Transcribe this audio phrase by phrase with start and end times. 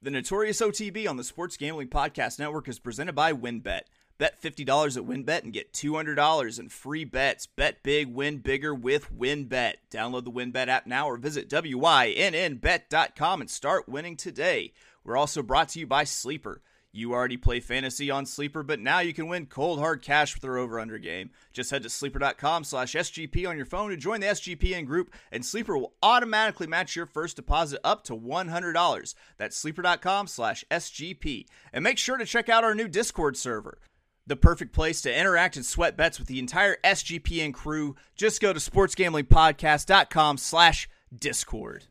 [0.00, 3.80] The Notorious OTB on the Sports Gambling Podcast Network is presented by WynnBET.
[4.16, 7.46] Bet $50 at WynnBET and get $200 in free bets.
[7.46, 9.74] Bet big, win bigger with WynnBET.
[9.90, 14.72] Download the WynnBET app now or visit WYNNBet.com and start winning today.
[15.02, 16.62] We're also brought to you by Sleeper.
[16.98, 20.42] You already play fantasy on Sleeper, but now you can win cold hard cash with
[20.42, 21.30] their over-under game.
[21.52, 25.46] Just head to sleeper.com slash SGP on your phone to join the SGPN group, and
[25.46, 29.14] Sleeper will automatically match your first deposit up to $100.
[29.36, 31.46] That's sleeper.com slash SGP.
[31.72, 33.78] And make sure to check out our new Discord server.
[34.26, 37.94] The perfect place to interact and sweat bets with the entire SGPN crew.
[38.16, 41.84] Just go to sportsgamblingpodcast.com slash Discord.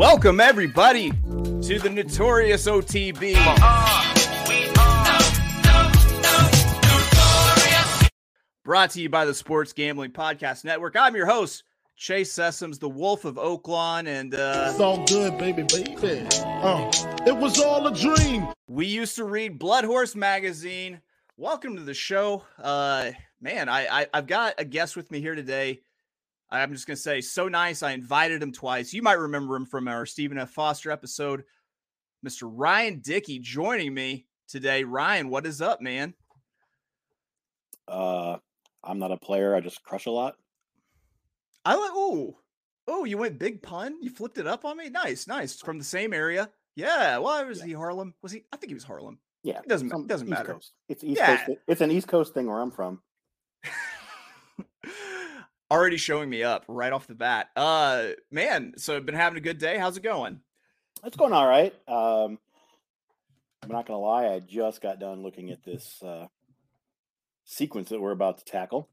[0.00, 3.34] Welcome, everybody, to the Notorious OTB.
[8.64, 10.96] Brought to you by the Sports Gambling Podcast Network.
[10.96, 11.64] I'm your host,
[11.96, 16.26] Chase Sessoms, the Wolf of Oaklawn, and uh, It's all good, baby, baby.
[16.32, 16.90] Uh,
[17.26, 18.48] it was all a dream.
[18.68, 21.02] we used to read Blood Horse magazine.
[21.36, 23.10] Welcome to the show, uh,
[23.42, 23.68] man.
[23.68, 25.82] I, I I've got a guest with me here today.
[26.52, 27.82] I'm just gonna say, so nice.
[27.82, 28.92] I invited him twice.
[28.92, 30.50] You might remember him from our Stephen F.
[30.50, 31.44] Foster episode.
[32.26, 32.42] Mr.
[32.52, 34.84] Ryan Dickey joining me today.
[34.84, 36.12] Ryan, what is up, man?
[37.88, 38.36] Uh,
[38.84, 39.54] I'm not a player.
[39.54, 40.36] I just crush a lot.
[41.64, 41.90] I like.
[41.94, 42.38] Oh,
[42.88, 44.02] oh, you went big pun.
[44.02, 44.88] You flipped it up on me.
[44.90, 45.60] Nice, nice.
[45.60, 46.50] From the same area.
[46.76, 47.18] Yeah.
[47.18, 47.66] Well, was Yeah.
[47.66, 48.14] he Harlem?
[48.22, 48.44] Was he?
[48.52, 49.18] I think he was Harlem.
[49.42, 50.52] Yeah, It doesn't some doesn't East matter.
[50.54, 50.72] Coast.
[50.88, 51.44] It's East Yeah.
[51.44, 51.58] Coast.
[51.66, 53.00] It's an East Coast thing where I'm from.
[55.70, 57.48] Already showing me up right off the bat.
[57.54, 58.74] Uh, man.
[58.76, 59.78] So I've been having a good day.
[59.78, 60.40] How's it going?
[61.04, 61.72] It's going all right.
[61.88, 62.38] Um,
[63.62, 64.26] I'm not gonna lie.
[64.26, 66.26] I just got done looking at this uh,
[67.44, 68.88] sequence that we're about to tackle.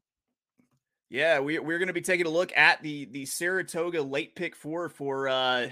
[1.10, 4.54] Yeah, we, we're going to be taking a look at the the Saratoga late pick
[4.54, 5.68] four for uh,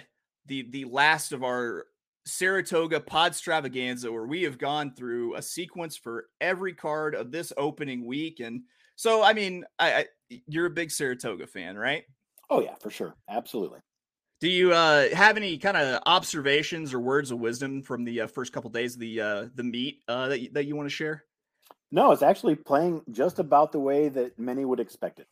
[0.46, 1.86] the the last of our
[2.24, 7.52] Saratoga pod stravaganza, where we have gone through a sequence for every card of this
[7.56, 8.40] opening week.
[8.40, 8.62] And
[8.96, 10.06] so, I mean, I, I
[10.48, 12.04] you're a big Saratoga fan, right?
[12.50, 13.80] Oh yeah, for sure, absolutely.
[14.40, 18.26] Do you uh, have any kind of observations or words of wisdom from the uh,
[18.26, 20.94] first couple days of the uh, the meet uh, that you, that you want to
[20.94, 21.24] share?
[21.90, 25.28] No, it's actually playing just about the way that many would expect it.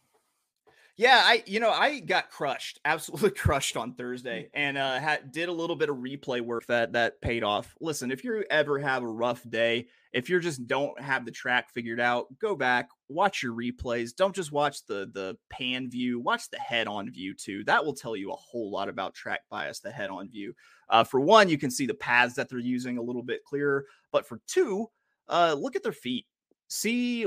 [0.96, 5.48] Yeah, I you know I got crushed, absolutely crushed on Thursday, and uh, had, did
[5.48, 7.74] a little bit of replay work that that paid off.
[7.80, 11.70] Listen, if you ever have a rough day, if you just don't have the track
[11.72, 14.14] figured out, go back, watch your replays.
[14.14, 17.64] Don't just watch the the pan view, watch the head on view too.
[17.64, 19.80] That will tell you a whole lot about track bias.
[19.80, 20.54] The head on view.
[20.88, 23.86] Uh, for one, you can see the paths that they're using a little bit clearer,
[24.12, 24.86] but for two,
[25.28, 26.26] uh, look at their feet.
[26.68, 27.26] See,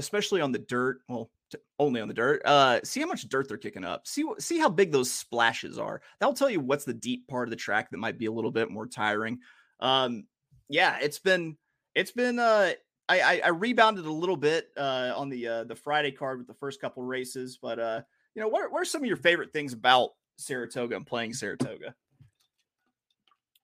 [0.00, 0.98] especially on the dirt.
[1.08, 1.30] Well,
[1.78, 2.42] only on the dirt.
[2.44, 4.06] Uh, see how much dirt they're kicking up.
[4.06, 6.00] See see how big those splashes are.
[6.18, 8.50] That'll tell you what's the deep part of the track that might be a little
[8.50, 9.38] bit more tiring.
[9.80, 10.26] Um,
[10.68, 11.56] yeah, it's been
[11.94, 12.72] it's been uh
[13.08, 16.46] I, I I rebounded a little bit uh on the uh the Friday card with
[16.46, 18.02] the first couple races, but uh
[18.34, 21.94] you know what what are some of your favorite things about Saratoga and playing Saratoga?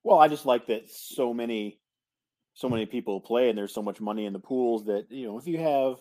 [0.03, 1.79] Well, I just like that so many,
[2.53, 5.37] so many people play, and there's so much money in the pools that you know
[5.37, 5.97] if you have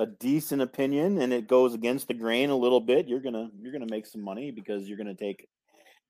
[0.00, 3.72] a decent opinion and it goes against the grain a little bit, you're gonna you're
[3.72, 5.46] gonna make some money because you're gonna take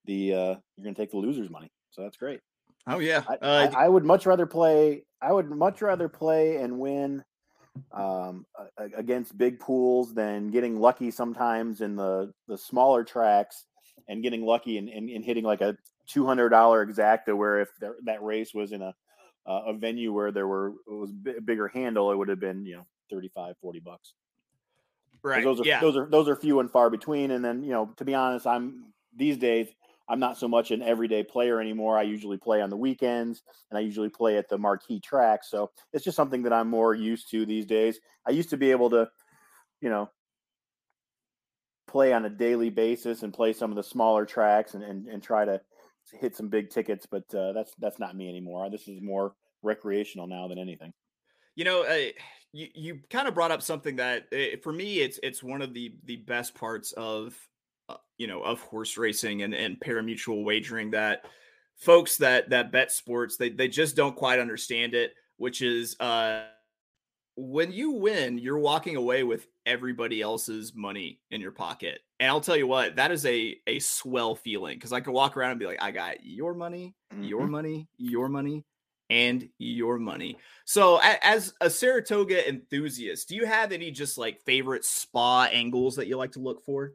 [0.05, 1.71] the uh you're gonna take the losers' money.
[1.91, 2.41] So that's great.
[2.87, 5.05] Oh yeah, I, uh, I, I would much rather play.
[5.21, 7.25] I would much rather play and win
[7.93, 13.67] um, a- a- against big pools than getting lucky sometimes in the the smaller tracks
[14.09, 17.37] and getting lucky and, and, and hitting like a two hundred dollar exacta.
[17.37, 18.95] Where if there, that race was in a
[19.47, 22.65] uh, a venue where there were it was bi- bigger handle, it would have been
[22.65, 24.15] you know 35, 40 bucks.
[25.23, 25.45] right.
[25.45, 25.81] Those are yeah.
[25.81, 27.31] those are those are few and far between.
[27.33, 29.69] And then you know, to be honest, I'm these days
[30.09, 31.97] I'm not so much an everyday player anymore.
[31.97, 35.45] I usually play on the weekends, and I usually play at the marquee track.
[35.45, 38.01] So it's just something that I'm more used to these days.
[38.27, 39.09] I used to be able to,
[39.81, 40.11] you know,
[41.87, 45.23] play on a daily basis and play some of the smaller tracks and and, and
[45.23, 45.61] try to
[46.13, 48.69] hit some big tickets, but uh, that's that's not me anymore.
[48.69, 50.93] This is more recreational now than anything.
[51.55, 52.11] You know, uh,
[52.53, 55.75] you you kind of brought up something that uh, for me it's it's one of
[55.75, 57.37] the the best parts of
[57.89, 61.27] uh, you know of horse racing and and parimutuel wagering that
[61.77, 66.49] folks that that bet sports they they just don't quite understand it, which is uh
[67.37, 72.01] when you win, you're walking away with everybody else's money in your pocket.
[72.19, 75.37] And I'll tell you what, that is a a swell feeling because I can walk
[75.37, 77.49] around and be like, I got your money, your Mhm.
[77.49, 78.65] money, your money,
[79.11, 80.39] and your money.
[80.65, 86.07] So, as a Saratoga enthusiast, do you have any just like favorite spa angles that
[86.07, 86.93] you like to look for?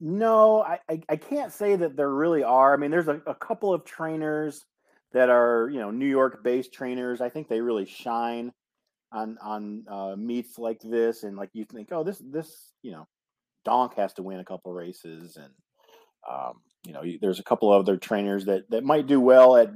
[0.00, 2.74] No, I, I, can't say that there really are.
[2.74, 4.66] I mean, there's a, a couple of trainers
[5.14, 7.22] that are you know New York based trainers.
[7.22, 8.52] I think they really shine
[9.10, 13.08] on on uh, meets like this, and like you think, oh, this this you know,
[13.64, 15.52] Donk has to win a couple races, and
[16.30, 19.72] um, you know, there's a couple of other trainers that that might do well at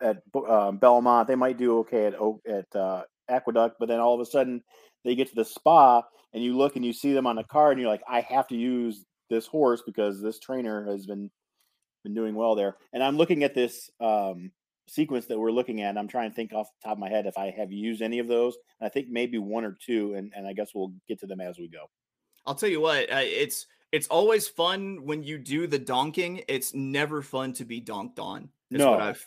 [0.00, 1.28] at uh, Belmont.
[1.28, 2.14] They might do okay at
[2.46, 4.62] at uh, Aqueduct, but then all of a sudden
[5.04, 7.72] they get to the spa and you look and you see them on the card
[7.72, 11.30] and you're like, I have to use this horse because this trainer has been
[12.04, 12.76] been doing well there.
[12.92, 14.50] And I'm looking at this um,
[14.88, 15.96] sequence that we're looking at.
[15.96, 18.18] I'm trying to think off the top of my head if I have used any
[18.18, 18.56] of those.
[18.80, 21.58] I think maybe one or two, and, and I guess we'll get to them as
[21.58, 21.86] we go.
[22.44, 26.42] I'll tell you what, uh, it's it's always fun when you do the donking.
[26.48, 28.48] It's never fun to be donked on.
[28.70, 29.24] no, I've,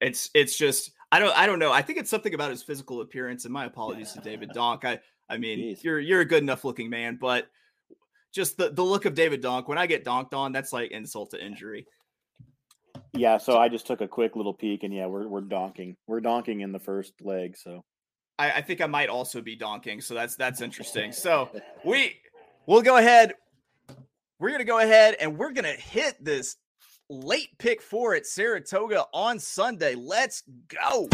[0.00, 1.72] it's it's just I don't I don't know.
[1.72, 3.44] I think it's something about his physical appearance.
[3.44, 4.84] And my apologies to David Donk.
[4.84, 5.82] I I mean Jeez.
[5.82, 7.48] you're you're a good enough looking man, but
[8.32, 11.30] just the, the look of David Donk when I get donked on, that's like insult
[11.30, 11.86] to injury.
[13.16, 15.96] Yeah, so I just took a quick little peek, and yeah, we're we're donking.
[16.06, 17.84] We're donking in the first leg, so
[18.38, 20.02] I, I think I might also be donking.
[20.02, 21.12] So that's that's interesting.
[21.12, 21.48] So
[21.84, 22.16] we
[22.66, 23.34] we'll go ahead.
[24.44, 26.56] We're gonna go ahead and we're gonna hit this
[27.08, 29.94] late pick four at Saratoga on Sunday.
[29.94, 31.08] Let's go.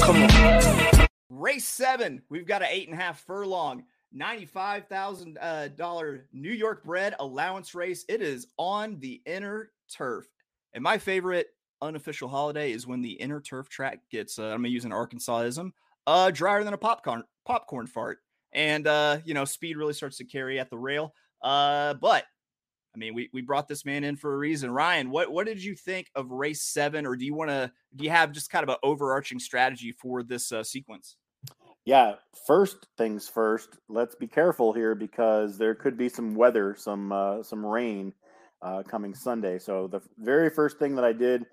[0.00, 1.06] Come on.
[1.30, 2.22] Race seven.
[2.28, 3.84] We've got an eight and a half furlong.
[4.16, 8.04] $95,000 uh, New York bred allowance race.
[8.08, 10.26] It is on the inner turf.
[10.72, 11.50] And my favorite
[11.80, 14.90] unofficial holiday is when the inner turf track gets, uh, I'm going to use an
[14.90, 15.70] Arkansasism,
[16.04, 18.18] uh, drier than a popcorn, popcorn fart.
[18.54, 21.12] And, uh, you know, speed really starts to carry at the rail.
[21.42, 22.24] Uh, but
[22.94, 24.70] I mean, we, we brought this man in for a reason.
[24.70, 27.06] Ryan, what, what did you think of race seven?
[27.06, 30.22] Or do you want to, do you have just kind of an overarching strategy for
[30.22, 31.16] this uh, sequence?
[31.84, 32.14] Yeah,
[32.46, 33.76] first things first.
[33.88, 38.14] Let's be careful here because there could be some weather, some uh, some rain
[38.62, 39.58] uh, coming Sunday.
[39.58, 41.44] So the very first thing that I did,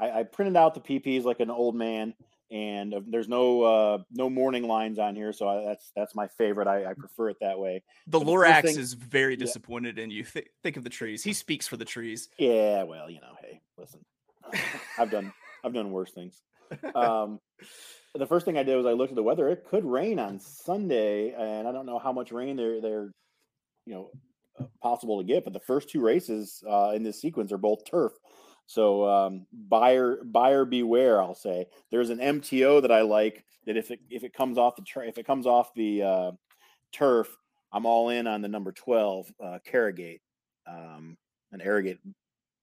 [0.00, 2.14] I, I printed out the PPs like an old man,
[2.50, 6.28] and uh, there's no uh, no morning lines on here, so I, that's that's my
[6.28, 6.68] favorite.
[6.68, 7.82] I, I, prefer it that way.
[8.06, 10.04] The Lorax thing, is very disappointed yeah.
[10.04, 10.24] in you.
[10.24, 11.24] Th- think of the trees.
[11.24, 12.28] He speaks for the trees.
[12.38, 14.00] Yeah, well, you know, hey, listen,
[14.98, 15.32] I've done
[15.64, 16.40] I've done worse things.
[16.94, 17.40] Um,
[18.14, 19.48] the first thing I did was I looked at the weather.
[19.48, 23.12] It could rain on Sunday, and I don't know how much rain they're they're
[23.86, 24.10] you know
[24.58, 25.44] uh, possible to get.
[25.44, 28.12] But the first two races uh, in this sequence are both turf,
[28.66, 31.22] so um, buyer buyer beware.
[31.22, 34.76] I'll say there's an MTO that I like that if it if it comes off
[34.76, 36.32] the tra- if it comes off the uh,
[36.92, 37.34] turf,
[37.72, 40.20] I'm all in on the number twelve uh, Carrogate,
[40.68, 41.16] um,
[41.52, 42.00] an Arrogate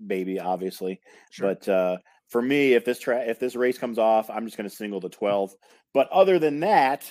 [0.06, 1.00] baby, obviously,
[1.32, 1.56] sure.
[1.56, 1.98] but uh,
[2.30, 5.00] for me, if this tra- if this race comes off, I'm just going to single
[5.00, 5.54] the 12.
[5.94, 7.04] But other than that,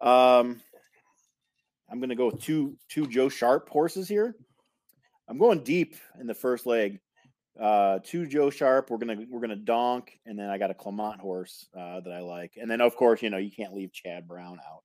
[0.00, 0.60] um,
[1.90, 4.34] I'm going to go with two two Joe Sharp horses here.
[5.28, 6.98] I'm going deep in the first leg.
[7.60, 8.90] Uh, two Joe Sharp.
[8.90, 12.20] We're gonna we're gonna donk, and then I got a Clement horse uh, that I
[12.20, 14.82] like, and then of course you know you can't leave Chad Brown out.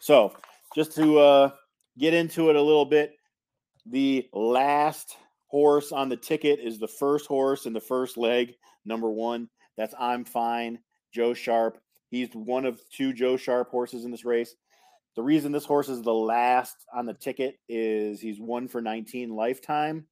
[0.00, 0.34] So
[0.74, 1.50] just to uh,
[1.96, 3.14] get into it a little bit,
[3.86, 5.16] the last
[5.46, 8.54] horse on the ticket is the first horse in the first leg
[8.84, 9.48] number one.
[9.76, 10.80] That's I'm fine.
[11.12, 11.78] Joe Sharp.
[12.10, 14.54] He's one of two Joe Sharp horses in this race.
[15.14, 19.34] The reason this horse is the last on the ticket is he's one for 19
[19.34, 20.06] lifetime.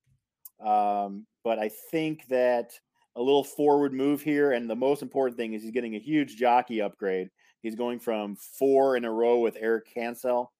[0.64, 2.72] Um, but I think that
[3.14, 6.34] a little forward move here, and the most important thing is he's getting a huge
[6.34, 7.30] jockey upgrade.
[7.62, 10.52] He's going from four in a row with Eric Cancel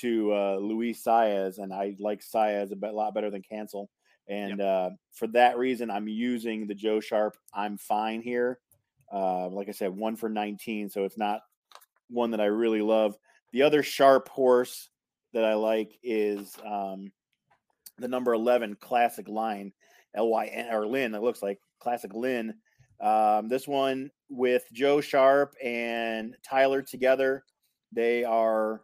[0.00, 3.88] to uh, Luis Saez, and I like Saez a bit, lot better than Cancel.
[4.28, 4.68] And yep.
[4.68, 7.38] uh, for that reason, I'm using the Joe Sharp.
[7.54, 8.58] I'm fine here.
[9.10, 11.40] Uh, like I said, one for 19, so it's not
[12.10, 13.16] one that I really love.
[13.52, 14.90] The other sharp horse
[15.32, 17.12] that I like is um,
[17.96, 19.72] the number 11 Classic Line,
[20.14, 21.14] L Y N or Lynn.
[21.14, 22.54] It looks like Classic Lynn.
[23.00, 27.44] Um, this one with Joe Sharp and Tyler together,
[27.92, 28.82] they are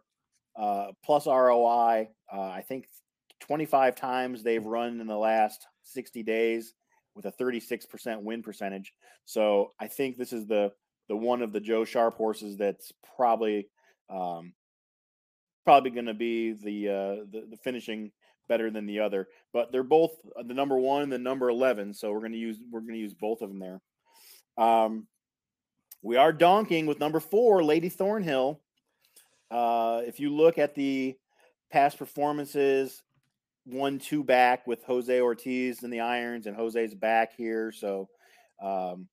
[0.57, 2.09] uh, plus ROI.
[2.31, 2.85] Uh, I think
[3.39, 6.73] 25 times they've run in the last 60 days
[7.15, 8.93] with a 36% win percentage.
[9.25, 10.71] So I think this is the
[11.09, 13.67] the one of the Joe Sharp horses that's probably
[14.09, 14.53] um,
[15.63, 18.11] probably going to be the, uh, the, the finishing
[18.51, 19.29] better than the other.
[19.53, 22.37] But they're both uh, the number one and the number 11, so we're going to
[22.37, 23.81] use we're going to use both of them there.
[24.57, 25.07] Um,
[26.01, 28.59] we are donking with number four, Lady Thornhill.
[29.49, 31.15] Uh, if you look at the
[31.71, 33.01] past performances,
[33.63, 37.71] one two back with Jose Ortiz in the irons, and Jose's back here.
[37.71, 38.09] So,
[38.61, 39.07] um,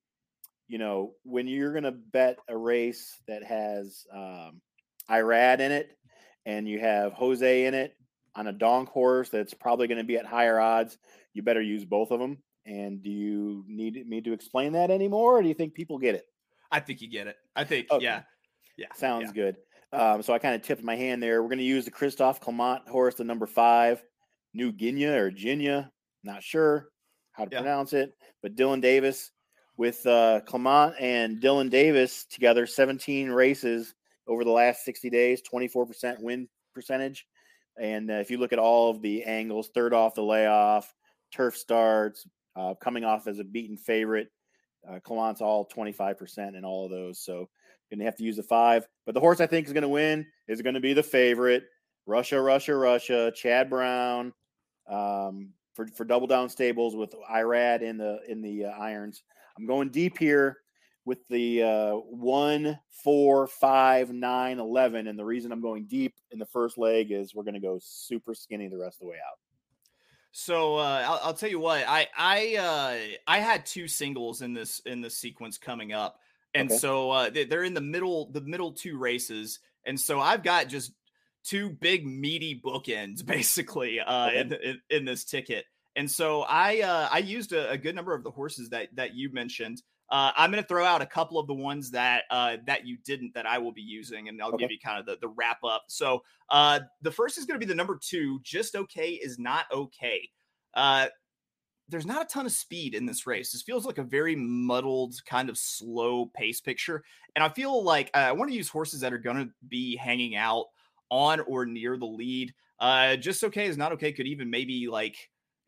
[0.67, 4.61] you know, when you're going to bet a race that has um,
[5.09, 5.97] Irad in it,
[6.45, 7.95] and you have Jose in it
[8.39, 10.97] on a donk horse that's probably going to be at higher odds,
[11.35, 12.39] you better use both of them.
[12.65, 16.15] And do you need me to explain that anymore, or do you think people get
[16.15, 16.27] it?
[16.71, 17.37] I think you get it.
[17.57, 18.05] I think, okay.
[18.05, 18.23] yeah,
[18.77, 19.43] yeah, sounds yeah.
[19.43, 19.57] good.
[19.93, 21.43] Um, so I kind of tipped my hand there.
[21.43, 24.03] We're going to use the Christophe Clement horse, the number five,
[24.55, 25.91] New Guinea or Ginia,
[26.23, 26.89] not sure
[27.33, 27.61] how to yeah.
[27.61, 29.31] pronounce it, but Dylan Davis
[29.77, 33.95] with uh, Clement and Dylan Davis together, 17 races
[34.27, 37.27] over the last 60 days, 24% win percentage.
[37.81, 40.93] And uh, if you look at all of the angles, third off the layoff,
[41.33, 44.29] turf starts, uh, coming off as a beaten favorite,
[44.89, 47.21] uh, Clement's all 25% in all of those.
[47.21, 47.49] So
[47.91, 48.87] going to have to use a five.
[49.07, 51.65] But the horse I think is going to win is going to be the favorite.
[52.07, 54.33] Russia, Russia, Russia, Chad Brown
[54.89, 59.23] um, for, for double down stables with Irad in the in the uh, irons.
[59.59, 60.59] I'm going deep here
[61.09, 66.39] with the uh, one, four, five, nine, eleven, and the reason I'm going deep in
[66.39, 69.17] the first leg is we're going to go super skinny the rest of the way
[69.17, 69.39] out.
[70.33, 74.53] So uh, I'll, I'll, tell you what I I uh, I had two singles in
[74.53, 76.21] this in this sequence coming up,
[76.55, 76.79] and okay.
[76.79, 80.93] so uh, they're in the middle the middle two races, and so I've got just
[81.43, 84.41] two big meaty bookends basically uh, okay.
[84.41, 85.65] in, in, in this ticket.
[85.97, 89.15] And so I uh, I used a, a, good number of the horses that that
[89.15, 89.83] you mentioned.
[90.11, 92.97] Uh, I'm going to throw out a couple of the ones that uh, that you
[93.05, 94.65] didn't that I will be using, and I'll okay.
[94.65, 95.85] give you kind of the, the wrap up.
[95.89, 98.41] So uh, the first is going to be the number two.
[98.43, 100.29] Just okay is not okay.
[100.73, 101.09] Uh,
[101.91, 103.53] there's not a ton of speed in this race.
[103.53, 107.03] This feels like a very muddled, kind of slow pace picture,
[107.37, 109.97] and I feel like uh, I want to use horses that are going to be
[109.97, 110.67] hanging out
[111.11, 112.55] on or near the lead.
[112.81, 114.13] Uh, just okay is not okay.
[114.13, 115.17] Could even maybe like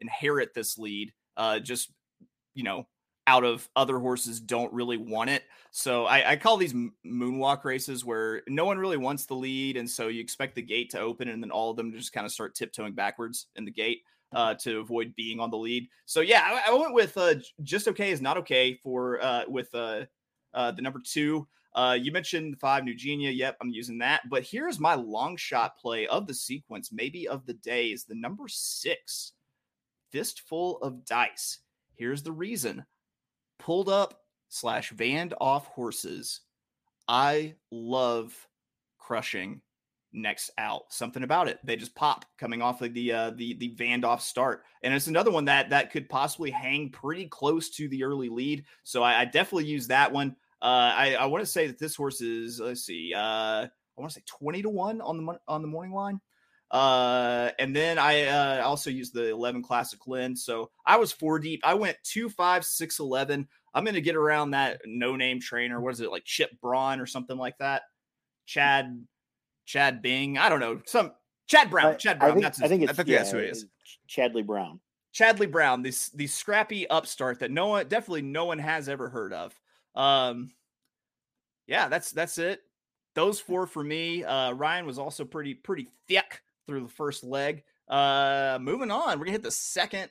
[0.01, 1.13] inherit this lead.
[1.37, 1.93] Uh, just
[2.55, 2.87] you know
[3.31, 5.45] out of other horses don't really want it.
[5.71, 6.75] So I, I, call these
[7.07, 10.91] moonwalk races where no one really wants the lead, and so you expect the gate
[10.91, 13.71] to open, and then all of them just kind of start tiptoeing backwards in the
[13.71, 14.01] gate
[14.33, 15.89] uh, to avoid being on the lead.
[16.07, 19.73] So yeah, I, I went with uh, just okay is not okay for uh, with
[19.73, 20.07] uh,
[20.53, 21.47] uh, the number two.
[21.73, 23.31] Uh, you mentioned five Nugenia.
[23.31, 24.23] Yep, I'm using that.
[24.29, 28.17] But here's my long shot play of the sequence, maybe of the day, is the
[28.17, 29.35] number six,
[30.11, 31.61] Fistful of Dice.
[31.95, 32.85] Here's the reason
[33.61, 36.40] pulled up slash vanned off horses.
[37.07, 38.35] I love
[38.99, 39.61] crushing
[40.12, 40.83] next out.
[40.90, 41.59] Something about it.
[41.64, 45.07] They just pop coming off of the uh, the the vanned off start, and it's
[45.07, 48.64] another one that that could possibly hang pretty close to the early lead.
[48.83, 50.37] So I, I definitely use that one.
[50.62, 54.11] Uh, I I want to say that this horse is let's see, uh, I want
[54.11, 56.21] to say twenty to one on the on the morning line.
[56.71, 60.45] Uh, and then I uh, also used the 11 classic lens.
[60.45, 61.61] So I was four deep.
[61.65, 63.49] I went two, five, six, 11.
[63.75, 65.81] I'm going to get around that no name trainer.
[65.81, 67.83] What is it like Chip Braun or something like that?
[68.47, 69.05] Chad,
[69.65, 70.39] Chad Bing.
[70.39, 70.81] I don't know.
[70.87, 71.12] Some
[71.47, 71.97] Chad Brown.
[71.99, 72.31] Chad Brown.
[72.31, 73.67] I think, that's his, I think, it's, I think yeah, that's who it is.
[74.09, 74.79] Chadley Brown.
[75.12, 75.83] Chadley Brown.
[75.83, 79.53] This, the scrappy upstart that no one, definitely no one has ever heard of.
[79.97, 80.53] Um,
[81.67, 82.61] yeah, that's, that's it.
[83.17, 84.23] Those four for me.
[84.23, 87.65] Uh, Ryan was also pretty, pretty thick through the first leg.
[87.89, 90.09] Uh, moving on, we're gonna hit the second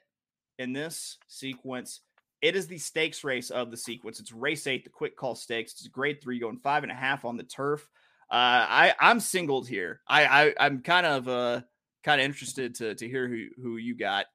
[0.58, 2.02] in this sequence.
[2.42, 4.20] It is the stakes race of the sequence.
[4.20, 5.72] It's race eight, the quick call stakes.
[5.74, 7.90] It's a grade three, going five and a half on the turf.
[8.30, 8.36] Uh,
[8.70, 10.02] I I'm singled here.
[10.08, 11.62] I, I I'm kind of uh
[12.04, 14.26] kind of interested to to hear who who you got.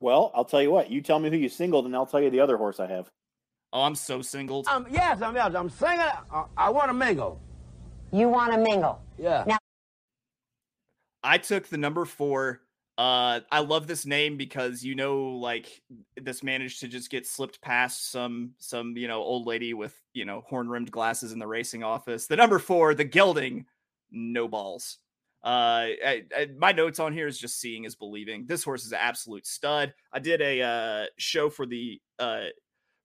[0.00, 0.90] Well, I'll tell you what.
[0.90, 3.08] You tell me who you singled, and I'll tell you the other horse I have.
[3.72, 4.66] Oh, I'm so singled.
[4.66, 5.36] Um, yes, I'm.
[5.36, 6.00] I'm singing.
[6.00, 7.40] I, I want to mingle.
[8.12, 9.00] You want to mingle?
[9.16, 9.44] Yeah.
[9.46, 9.58] Now,
[11.22, 12.62] I took the number four.
[12.98, 15.82] Uh, I love this name because you know, like
[16.20, 20.24] this managed to just get slipped past some some you know old lady with you
[20.24, 22.26] know horn rimmed glasses in the racing office.
[22.26, 23.66] The number four, the gelding,
[24.10, 24.98] no balls.
[25.44, 28.46] Uh, I, I, my notes on here is just seeing is believing.
[28.46, 29.92] This horse is an absolute stud.
[30.12, 32.44] I did a uh, show for the uh,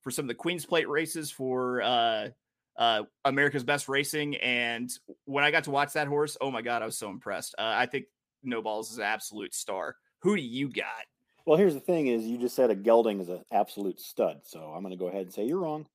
[0.01, 2.29] for some of the Queen's Plate races for uh,
[2.77, 4.35] uh, America's Best Racing.
[4.37, 4.89] And
[5.25, 7.55] when I got to watch that horse, oh my God, I was so impressed.
[7.57, 8.05] Uh, I think
[8.43, 9.95] No Balls is an absolute star.
[10.21, 11.05] Who do you got?
[11.45, 14.59] Well, here's the thing: is you just said a gelding is an absolute stud, so
[14.59, 15.87] I'm going to go ahead and say you're wrong.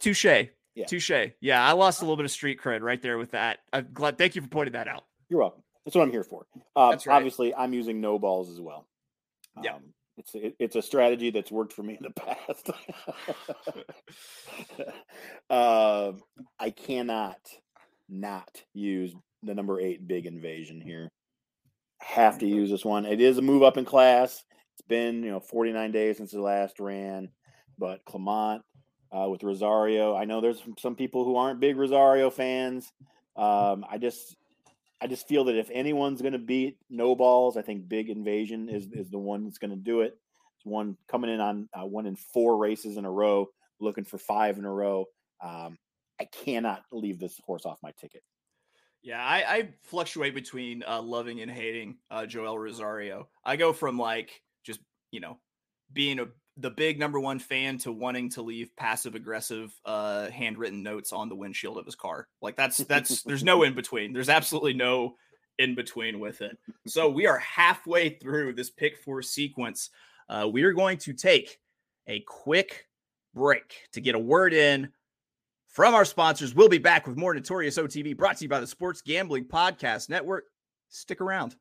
[0.00, 0.24] Touche.
[0.74, 0.86] Yeah.
[0.86, 1.10] Touche.
[1.40, 3.60] Yeah, I lost a little bit of street cred right there with that.
[3.72, 4.18] I'm glad.
[4.18, 5.04] Thank you for pointing that out.
[5.28, 5.62] You're welcome.
[5.84, 6.46] That's what I'm here for.
[6.76, 7.16] Uh, That's right.
[7.16, 8.86] Obviously, I'm using no balls as well.
[9.62, 9.78] Yeah.
[10.18, 12.70] Um, it's a, it's a strategy that's worked for me in the past.
[15.50, 16.12] uh,
[16.58, 17.38] I cannot
[18.08, 21.10] not use the number eight big invasion here.
[22.00, 23.06] have to use this one.
[23.06, 24.42] It is a move up in class.
[24.74, 27.28] It's been you know 49 days since the last ran,
[27.78, 28.62] but Clement
[29.12, 30.14] uh, with Rosario.
[30.16, 32.90] I know there's some people who aren't big Rosario fans.
[33.36, 34.36] Um, I just
[35.00, 38.68] I just feel that if anyone's going to beat no balls, I think Big Invasion
[38.68, 40.18] is is the one that's going to do it.
[40.56, 43.48] It's one coming in on uh, one in four races in a row,
[43.80, 45.06] looking for five in a row.
[45.40, 45.78] Um,
[46.20, 48.22] I cannot leave this horse off my ticket.
[49.02, 53.28] Yeah, I, I fluctuate between uh, loving and hating uh, Joel Rosario.
[53.44, 54.80] I go from like just
[55.12, 55.38] you know
[55.92, 56.26] being a
[56.58, 61.28] the big number one fan to wanting to leave passive aggressive uh, handwritten notes on
[61.28, 62.26] the windshield of his car.
[62.42, 64.12] Like that's that's there's no in between.
[64.12, 65.14] There's absolutely no
[65.58, 66.56] in between with it.
[66.86, 69.90] So we are halfway through this pick four sequence.
[70.28, 71.58] Uh, we are going to take
[72.06, 72.86] a quick
[73.34, 74.90] break to get a word in
[75.68, 76.54] from our sponsors.
[76.54, 80.08] We'll be back with more Notorious OTB brought to you by the Sports Gambling Podcast
[80.08, 80.44] Network.
[80.88, 81.54] Stick around.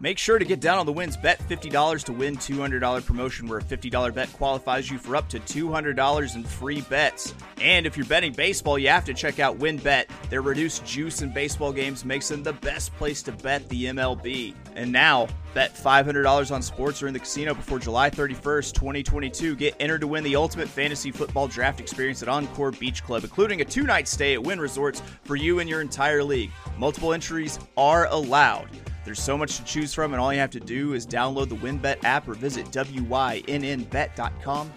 [0.00, 1.16] Make sure to get down on the wins.
[1.16, 5.38] Bet $50 to win $200 promotion where a $50 bet qualifies you for up to
[5.38, 7.32] $200 in free bets.
[7.60, 10.06] And if you're betting baseball, you have to check out WynnBET.
[10.30, 14.54] Their reduced juice in baseball games makes them the best place to bet the MLB.
[14.74, 19.54] And now, bet $500 on sports or in the casino before July 31st, 2022.
[19.54, 23.60] Get entered to win the ultimate fantasy football draft experience at Encore Beach Club, including
[23.60, 26.50] a two night stay at Wynn Resorts for you and your entire league.
[26.78, 28.68] Multiple entries are allowed.
[29.04, 31.56] There's so much to choose from, and all you have to do is download the
[31.56, 33.42] WynnBET app or visit WYNNBet.com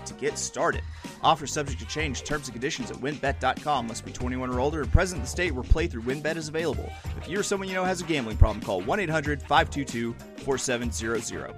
[0.05, 0.81] to get started.
[1.23, 2.23] Offer subject to change.
[2.23, 3.87] Terms and conditions at wynnbet.com.
[3.87, 6.91] Must be 21 or older and present in the state where playthrough winbet is available.
[7.17, 11.55] If you or someone you know has a gambling problem, call 1 800 522 4700.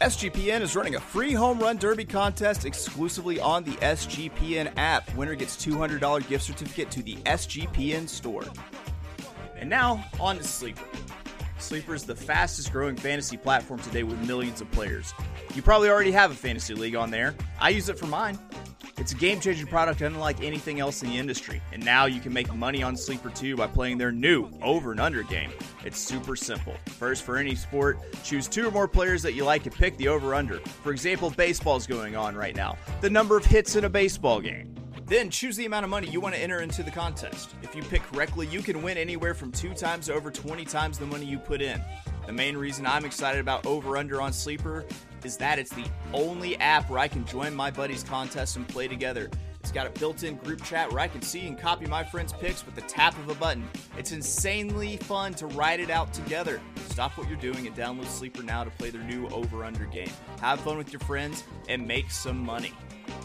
[0.00, 5.14] SGPN is running a free home run derby contest exclusively on the SGPN app.
[5.14, 8.44] Winner gets $200 gift certificate to the SGPN store.
[9.56, 10.86] And now, on to Sleeper.
[11.60, 15.12] Sleeper is the fastest growing fantasy platform today with millions of players.
[15.54, 17.34] You probably already have a fantasy league on there.
[17.60, 18.38] I use it for mine.
[18.98, 21.62] It's a game changing product unlike anything else in the industry.
[21.72, 25.00] And now you can make money on Sleeper too by playing their new over and
[25.00, 25.50] under game.
[25.84, 26.74] It's super simple.
[26.86, 30.08] First, for any sport, choose two or more players that you like and pick the
[30.08, 30.58] over under.
[30.82, 32.76] For example, baseball's going on right now.
[33.00, 34.74] The number of hits in a baseball game.
[35.10, 37.50] Then choose the amount of money you want to enter into the contest.
[37.64, 41.00] If you pick correctly, you can win anywhere from two times to over 20 times
[41.00, 41.82] the money you put in.
[42.26, 44.84] The main reason I'm excited about Over Under on Sleeper
[45.24, 48.86] is that it's the only app where I can join my buddies' contests and play
[48.86, 49.28] together.
[49.58, 52.32] It's got a built in group chat where I can see and copy my friends'
[52.32, 53.68] picks with the tap of a button.
[53.98, 56.60] It's insanely fun to ride it out together.
[56.90, 60.10] Stop what you're doing and download Sleeper now to play their new Over Under game.
[60.40, 62.72] Have fun with your friends and make some money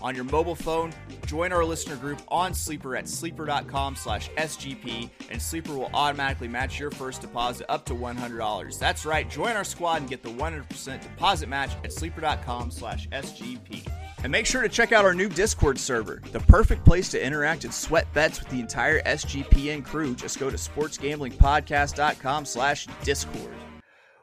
[0.01, 0.93] on your mobile phone.
[1.25, 6.79] Join our listener group on Sleeper at sleeper.com slash SGP, and Sleeper will automatically match
[6.79, 8.79] your first deposit up to $100.
[8.79, 13.87] That's right, join our squad and get the 100% deposit match at sleeper.com slash SGP.
[14.23, 17.63] And make sure to check out our new Discord server, the perfect place to interact
[17.63, 20.15] and sweat bets with the entire SGPN crew.
[20.15, 23.53] Just go to sportsgamblingpodcast.com slash Discord.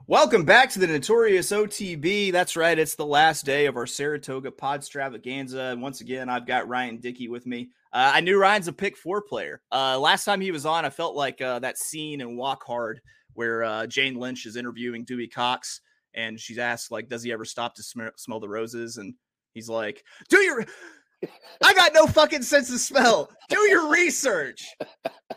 [0.09, 2.33] Welcome back to the Notorious OTB.
[2.33, 5.71] That's right, it's the last day of our Saratoga Podstravaganza.
[5.73, 7.71] And once again, I've got Ryan Dickey with me.
[7.93, 9.63] Uh, I knew Ryan's a pick four player.
[9.71, 13.01] Uh, last time he was on, I felt like uh, that scene in Walk Hard
[13.35, 15.81] where uh, Jane Lynch is interviewing Dewey Cox
[16.15, 18.97] and she's asked, like, does he ever stop to sm- smell the roses?
[18.97, 19.15] And
[19.55, 20.67] he's like, do your.
[21.63, 23.31] I got no fucking sense of smell.
[23.49, 24.67] Do your research.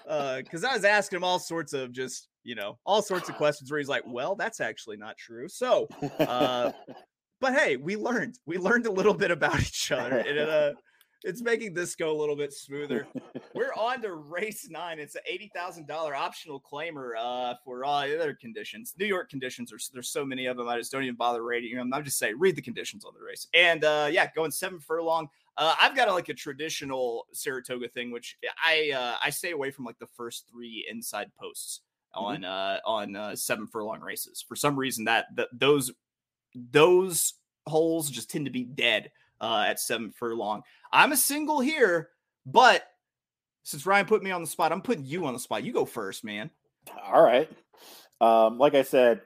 [0.08, 3.36] Because uh, I was asking him all sorts of just you know, all sorts of
[3.38, 5.50] questions where he's like, well, that's actually not true.
[5.50, 6.72] So, uh,
[7.42, 10.20] but hey, we learned, we learned a little bit about each other.
[10.20, 10.72] And it, uh,
[11.24, 13.08] it's making this go a little bit smoother.
[13.56, 15.00] We're on to race nine.
[15.00, 18.94] It's an eighty thousand dollar optional claimer uh, for all other conditions.
[19.00, 20.68] New York conditions are there's so many of them.
[20.68, 21.92] I just don't even bother rating them.
[21.94, 23.48] I'm just saying read the conditions on the race.
[23.56, 25.28] And uh, yeah, going seven furlong.
[25.58, 29.72] Uh, I've got a, like a traditional Saratoga thing, which I uh, I stay away
[29.72, 31.82] from like the first three inside posts
[32.16, 32.46] on mm-hmm.
[32.46, 34.44] uh on uh seven furlong races.
[34.48, 35.92] For some reason that, that those
[36.56, 37.34] those
[37.66, 40.64] holes just tend to be dead uh at seven furlong.
[40.92, 42.10] I'm a single here,
[42.46, 42.84] but
[43.64, 45.64] since Ryan put me on the spot, I'm putting you on the spot.
[45.64, 46.52] You go first, man.
[47.04, 47.50] All right.
[48.22, 49.22] Um, like I said,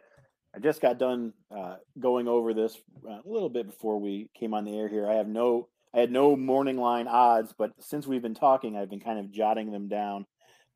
[0.55, 2.75] I just got done uh, going over this
[3.07, 5.07] uh, a little bit before we came on the air here.
[5.07, 8.89] I have no, I had no morning line odds, but since we've been talking, I've
[8.89, 10.25] been kind of jotting them down.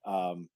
[0.06, 0.49] Um,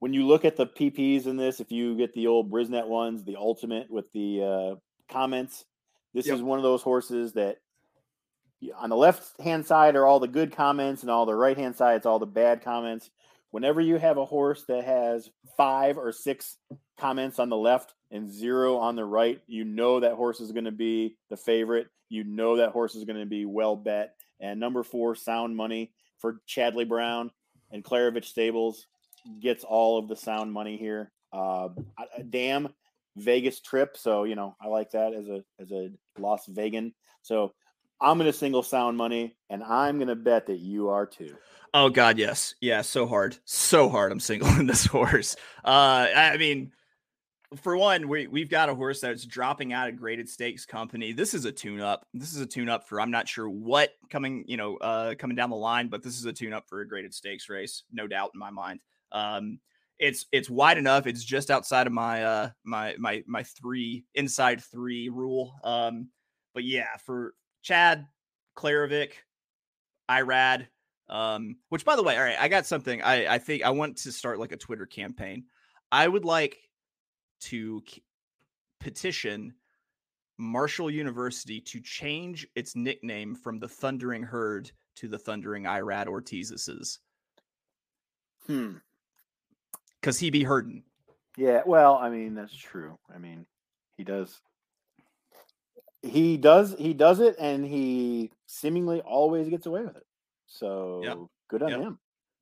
[0.00, 3.22] when you look at the PPs in this, if you get the old Brisnet ones,
[3.22, 5.64] the ultimate with the uh, comments,
[6.14, 6.36] this yep.
[6.36, 7.58] is one of those horses that
[8.76, 11.76] on the left hand side are all the good comments, and all the right hand
[11.76, 13.10] side it's all the bad comments.
[13.50, 16.56] Whenever you have a horse that has five or six
[16.98, 20.64] comments on the left, and zero on the right, you know that horse is going
[20.64, 21.88] to be the favorite.
[22.08, 24.14] You know that horse is going to be well bet.
[24.40, 27.30] And number four, Sound Money for Chadley Brown
[27.70, 28.86] and Klaravich Stables
[29.40, 31.12] gets all of the sound money here.
[31.32, 31.68] Uh,
[32.28, 32.68] damn
[33.16, 36.94] Vegas trip, so you know I like that as a as a Las Vegan.
[37.22, 37.52] So
[38.00, 41.36] I'm going to single sound money, and I'm going to bet that you are too.
[41.74, 44.10] Oh God, yes, yeah, so hard, so hard.
[44.10, 45.36] I'm singling this horse.
[45.64, 46.72] Uh, I mean,
[47.56, 51.12] for one, we we've got a horse that's dropping out of graded stakes company.
[51.12, 52.06] This is a tune up.
[52.14, 55.36] This is a tune up for I'm not sure what coming, you know, uh, coming
[55.36, 58.06] down the line, but this is a tune up for a graded stakes race, no
[58.06, 58.80] doubt in my mind.
[59.12, 59.60] Um,
[59.98, 61.06] it's it's wide enough.
[61.06, 65.54] It's just outside of my uh my my my three inside three rule.
[65.62, 66.08] Um,
[66.54, 68.06] but yeah, for Chad,
[68.56, 69.12] Klaravich,
[70.10, 70.66] Irad,
[71.08, 73.02] um, which by the way, all right, I got something.
[73.02, 75.44] I I think I want to start like a Twitter campaign.
[75.92, 76.56] I would like
[77.40, 77.82] to
[78.80, 79.54] petition
[80.38, 86.98] Marshall University to change its nickname from the Thundering Herd to the Thundering Irad Ortizes
[88.46, 88.76] Hmm.
[90.00, 90.82] Because he be hurting.
[91.36, 92.98] Yeah, well, I mean that's true.
[93.14, 93.46] I mean,
[93.96, 94.40] he does.
[96.02, 96.74] He does.
[96.78, 100.06] He does it, and he seemingly always gets away with it.
[100.46, 101.80] So good on Yep.
[101.80, 101.98] him.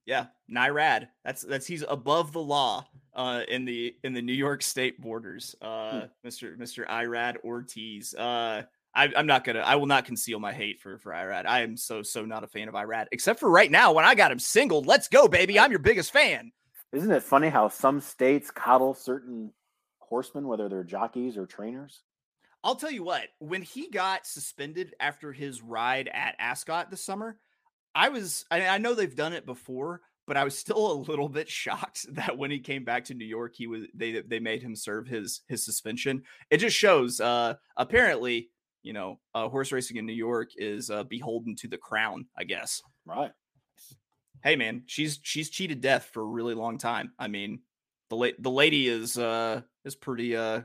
[0.06, 1.08] Yeah, Nyrad.
[1.24, 5.54] That's that's he's above the law uh in the in the New York state borders.
[5.60, 6.56] Uh Mr.
[6.56, 6.86] Mr.
[6.88, 8.14] Irad Ortiz.
[8.14, 8.62] Uh
[8.94, 11.44] I, I'm not gonna I will not conceal my hate for for Irad.
[11.46, 14.14] I am so so not a fan of Irad, except for right now when I
[14.14, 14.86] got him singled.
[14.86, 15.58] Let's go, baby.
[15.58, 16.52] I'm your biggest fan.
[16.92, 19.52] Isn't it funny how some states coddle certain
[19.98, 22.02] horsemen, whether they're jockeys or trainers?
[22.64, 27.38] I'll tell you what, when he got suspended after his ride at Ascot this summer,
[27.94, 31.28] I was I, I know they've done it before, but I was still a little
[31.28, 34.62] bit shocked that when he came back to New York, he was they they made
[34.62, 36.22] him serve his his suspension.
[36.50, 38.50] It just shows uh apparently,
[38.82, 42.44] you know, uh, horse racing in New York is uh, beholden to the crown, I
[42.44, 42.82] guess.
[43.04, 43.32] Right.
[44.42, 47.12] Hey man, she's she's cheated death for a really long time.
[47.18, 47.60] I mean,
[48.10, 50.62] the la- the lady is uh is pretty uh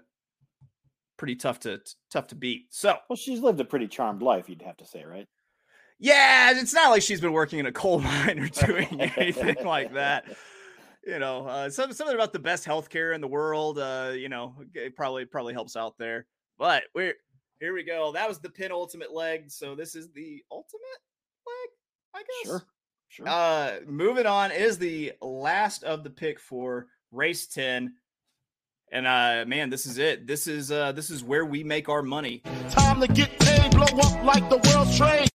[1.17, 1.81] pretty tough to
[2.11, 2.67] tough to beat.
[2.69, 5.27] So, Well, she's lived a pretty charmed life, you'd have to say, right?
[5.99, 9.93] Yeah, it's not like she's been working in a coal mine or doing anything like
[9.93, 10.25] that.
[11.05, 13.77] You know, uh, some, something about the best healthcare in the world.
[13.77, 16.25] Uh, you know, it probably probably helps out there.
[16.57, 17.15] But we're
[17.59, 17.73] here.
[17.73, 18.11] We go.
[18.13, 19.51] That was the penultimate leg.
[19.51, 20.99] So this is the ultimate
[21.45, 21.69] leg,
[22.15, 22.51] I guess.
[22.51, 22.63] Sure.
[23.13, 23.29] Sure.
[23.29, 27.93] Uh, moving on is the last of the pick for race ten.
[28.91, 30.25] And uh, man, this is it.
[30.25, 32.41] This is uh, this is where we make our money.
[32.71, 35.29] Time to get paid, blow up like the world's trade.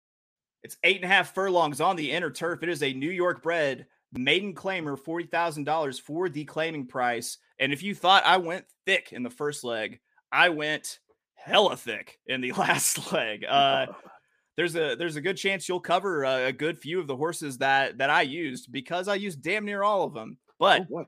[0.64, 2.64] It's eight and a half furlongs on the inner turf.
[2.64, 7.38] It is a New York bred maiden claimer, forty thousand dollars for the claiming price.
[7.60, 10.00] And if you thought I went thick in the first leg,
[10.32, 10.98] I went
[11.36, 13.44] hella thick in the last leg.
[13.48, 13.86] Uh,
[14.58, 17.58] there's a there's a good chance you'll cover a, a good few of the horses
[17.58, 20.36] that that I used because I used damn near all of them.
[20.58, 21.04] But Oh,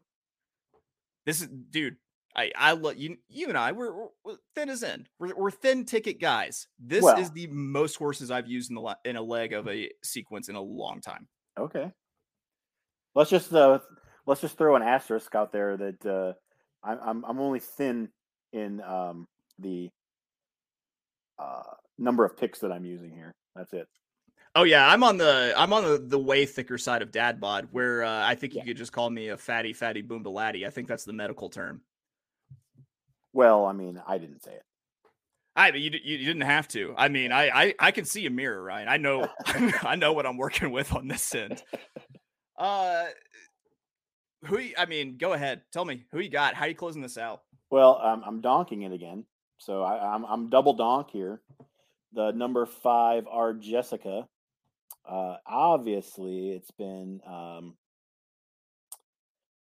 [1.27, 1.97] this is dude.
[2.37, 3.17] I I love you.
[3.29, 5.05] You and I we're, we're- we're thin as in.
[5.19, 6.69] We're, we're thin ticket guys.
[6.79, 9.91] This Well- is the most horses I've used in the in a leg of a
[10.05, 11.27] sequence in a long time.
[11.59, 11.91] Okay.
[13.17, 13.81] Let's just uh,
[14.27, 16.33] let's just throw an asterisk out there that uh,
[16.85, 18.11] I'm I'm I'm only thin
[18.53, 19.27] in um,
[19.59, 19.91] the
[21.37, 21.63] uh,
[21.99, 23.35] number of picks that I'm using here.
[23.57, 23.89] That's it.
[24.55, 27.69] Oh yeah, I'm on the I'm on the, the way thicker side of dad bod,
[27.71, 28.63] where uh, I think Yeah.
[28.63, 30.67] you could just call me a fatty fatty boombalatti.
[30.67, 31.83] I think that's the medical term.
[33.33, 34.63] Well, I mean, I didn't say it.
[35.55, 36.95] I you, you you didn't have to.
[36.97, 38.89] I mean, I I, I can see a mirror, Ryan.
[38.89, 41.63] I know I know what I'm working with on this end.
[42.59, 43.05] Uh,
[44.47, 44.59] who?
[44.77, 45.63] I mean, go ahead.
[45.73, 46.55] Tell me who you got.
[46.55, 47.43] How are you closing this out?
[47.71, 49.25] Well, um, I'm donking it again,
[49.59, 51.41] so I, I'm I'm double donk here.
[52.13, 54.27] The number five are Jessica.
[55.09, 57.75] Uh, obviously, it's been um,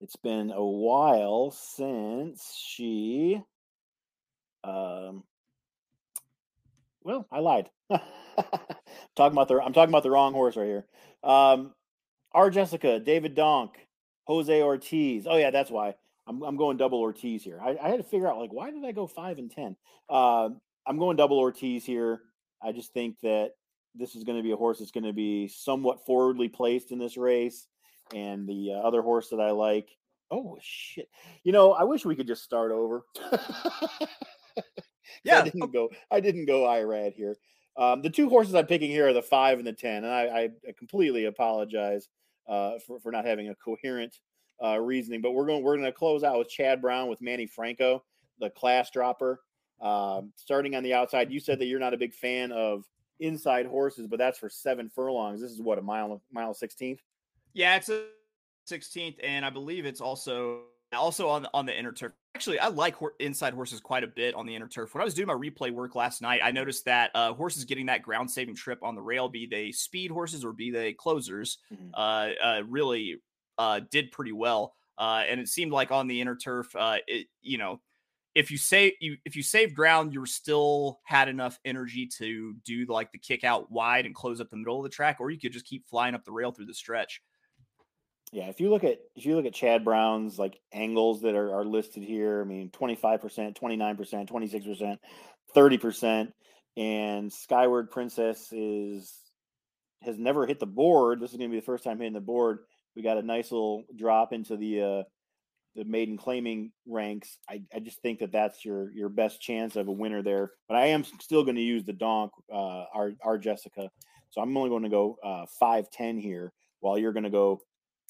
[0.01, 3.41] it's been a while since she.
[4.63, 5.23] Um,
[7.03, 7.69] well, I lied.
[7.89, 10.85] talking about the I'm talking about the wrong horse right here.
[11.23, 11.73] Um,
[12.31, 12.49] R.
[12.49, 13.71] Jessica, David Donk,
[14.25, 15.25] Jose Ortiz.
[15.27, 15.95] Oh yeah, that's why.
[16.27, 17.59] I'm, I'm going double Ortiz here.
[17.61, 19.75] I, I had to figure out like why did I go five and ten?
[20.09, 20.49] Uh,
[20.85, 22.21] I'm going double Ortiz here.
[22.65, 23.51] I just think that
[23.93, 26.99] this is going to be a horse that's going to be somewhat forwardly placed in
[26.99, 27.67] this race,
[28.13, 29.89] and the uh, other horse that I like.
[30.31, 31.07] Oh shit!
[31.43, 33.05] You know, I wish we could just start over.
[35.23, 35.89] Yeah, I didn't go.
[36.11, 37.35] I didn't go Irad here.
[37.77, 40.23] Um, the two horses I'm picking here are the five and the ten, and I,
[40.23, 42.07] I, I completely apologize
[42.47, 44.15] uh, for for not having a coherent
[44.63, 45.21] uh, reasoning.
[45.21, 48.03] But we're going we're going to close out with Chad Brown with Manny Franco.
[48.39, 49.41] the class dropper.
[49.81, 52.85] Um, starting on the outside, you said that you're not a big fan of
[53.19, 55.41] inside horses, but that's for seven furlongs.
[55.41, 57.01] This is what a mile mile sixteenth.
[57.53, 58.07] Yeah, it's a
[58.67, 62.13] 16th, and I believe it's also also on the, on the inner turf.
[62.35, 64.93] Actually, I like hor- inside horses quite a bit on the inner turf.
[64.93, 67.85] When I was doing my replay work last night, I noticed that uh, horses getting
[67.85, 71.59] that ground saving trip on the rail, be they speed horses or be they closers,
[71.71, 71.91] Mhm.
[71.93, 73.21] uh, uh, really
[73.57, 74.75] uh, did pretty well.
[74.97, 77.81] Uh, and it seemed like on the inner turf, uh, it you know,
[78.35, 82.53] if you say you if you save ground, you were still had enough energy to
[82.65, 85.31] do like the kick out wide and close up the middle of the track, or
[85.31, 87.21] you could just keep flying up the rail through the stretch.
[88.33, 91.53] Yeah, if you look at if you look at Chad Brown's like angles that are,
[91.53, 94.99] are listed here, I mean, twenty five percent, twenty nine percent, twenty six percent,
[95.53, 96.33] thirty percent,
[96.75, 99.13] and Skyward Princess is
[100.01, 101.21] has never hit the board.
[101.21, 102.59] This is going to be the first time hitting the board.
[102.95, 105.03] We got a nice little drop into the uh,
[105.75, 107.37] the maiden claiming ranks.
[107.49, 110.51] I, I just think that that's your your best chance of a winner there.
[110.67, 113.89] But I am still going to use the donk, uh, our our Jessica.
[114.31, 117.61] So I'm only going to go uh, five ten here, while you're going to go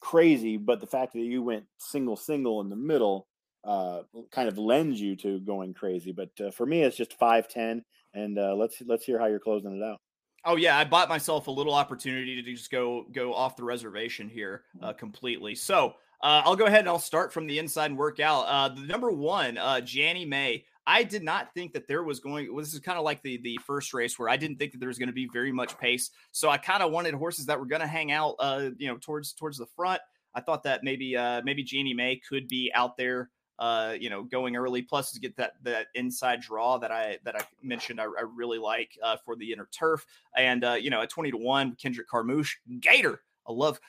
[0.02, 0.58] crazy.
[0.58, 3.28] But the fact that you went single single in the middle
[3.64, 4.02] uh,
[4.32, 6.12] kind of lends you to going crazy.
[6.12, 9.40] But uh, for me, it's just five ten, and uh, let's let's hear how you're
[9.40, 10.00] closing it out.
[10.48, 14.30] Oh yeah, I bought myself a little opportunity to just go go off the reservation
[14.30, 15.56] here uh, completely.
[15.56, 18.44] So uh, I'll go ahead and I'll start from the inside and work out.
[18.44, 20.66] Uh, the number one, uh, Janny May.
[20.88, 22.54] I did not think that there was going.
[22.54, 24.78] Well, this is kind of like the the first race where I didn't think that
[24.78, 26.12] there was going to be very much pace.
[26.32, 28.98] So I kind of wanted horses that were going to hang out, uh, you know,
[28.98, 30.00] towards towards the front.
[30.36, 34.24] I thought that maybe uh, maybe Janny May could be out there uh, you know,
[34.24, 34.82] going early.
[34.82, 38.58] Plus, to get that that inside draw that I that I mentioned, I, I really
[38.58, 40.06] like uh, for the inner turf.
[40.36, 43.22] And uh, you know, at twenty to one, Kendrick Carmouche, Gator.
[43.48, 43.80] I love.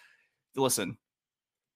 [0.55, 0.97] Listen,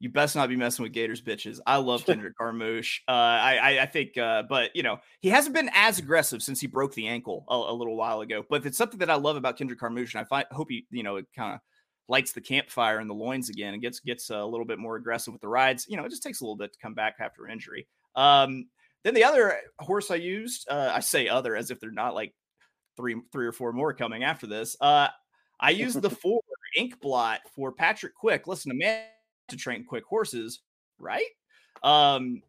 [0.01, 1.61] you best not be messing with Gators, bitches.
[1.67, 3.01] I love Kendrick Carmouche.
[3.07, 6.59] Uh, I, I I think, uh, but you know, he hasn't been as aggressive since
[6.59, 8.43] he broke the ankle a, a little while ago.
[8.49, 11.03] But it's something that I love about Kendrick Carmouche, and I find hope he, you
[11.03, 11.61] know, it kind of
[12.09, 15.33] lights the campfire in the loins again and gets gets a little bit more aggressive
[15.33, 15.87] with the rides.
[15.87, 17.87] You know, it just takes a little bit to come back after injury.
[18.17, 18.69] Um,
[19.05, 22.35] then the other horse I used, uh, I say other as if they're not like
[22.97, 24.77] three three or four more coming after this.
[24.81, 25.09] Uh,
[25.61, 26.41] I used the four
[26.75, 28.47] ink blot for Patrick Quick.
[28.47, 29.05] Listen, a man
[29.51, 30.61] to train quick horses,
[30.99, 31.27] right?
[31.83, 32.43] Um,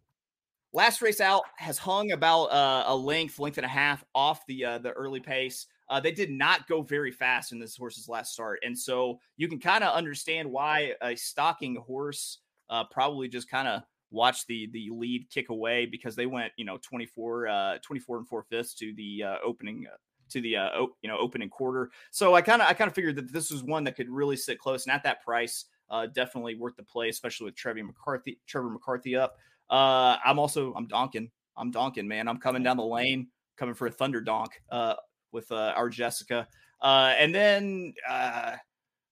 [0.73, 4.65] last race out has hung about uh, a length, length and a half off the
[4.65, 5.67] uh, the early pace.
[5.89, 9.47] Uh, they did not go very fast in this horse's last start, and so you
[9.47, 14.69] can kind of understand why a stocking horse uh, probably just kind of watched the
[14.73, 18.73] the lead kick away because they went you know 24 uh 24 and 4 fifths
[18.73, 19.87] to the uh, opening
[20.29, 23.15] to the uh you know opening quarter so i kind of i kind of figured
[23.15, 26.55] that this was one that could really sit close and at that price uh definitely
[26.55, 29.35] worth the play especially with trevor mccarthy trevor mccarthy up.
[29.69, 31.29] Uh i'm also i'm donking.
[31.55, 32.27] I'm donking man.
[32.27, 33.27] I'm coming down the lane
[33.57, 34.95] coming for a thunder donk uh
[35.31, 36.47] with uh our jessica.
[36.81, 38.55] Uh and then uh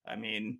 [0.07, 0.59] i mean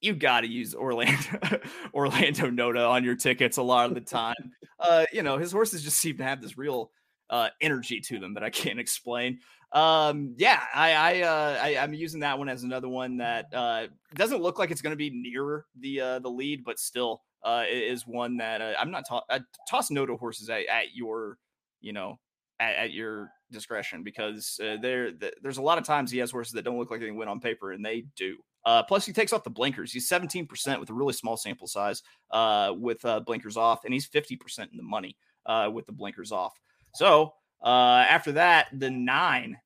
[0.00, 1.60] you got to use Orlando
[1.94, 4.52] Orlando Noda on your tickets a lot of the time.
[4.78, 6.90] Uh, you know, his horses just seem to have this real
[7.30, 9.40] uh, energy to them that I can't explain.
[9.72, 13.88] Um, yeah, I, I, uh, I I'm using that one as another one that uh,
[14.14, 17.64] doesn't look like it's going to be near the uh, the lead, but still uh,
[17.68, 19.04] is one that uh, I'm not.
[19.06, 21.38] To- I toss Noda horses at, at your,
[21.80, 22.18] you know,
[22.60, 26.30] at, at your discretion because uh, there th- there's a lot of times he has
[26.30, 28.36] horses that don't look like they win on paper, and they do.
[28.64, 29.92] Uh, plus, he takes off the blinkers.
[29.92, 32.02] He's 17% with a really small sample size
[32.32, 36.32] uh, with uh, blinkers off, and he's 50% in the money uh, with the blinkers
[36.32, 36.52] off.
[36.94, 39.58] So uh, after that, the nine,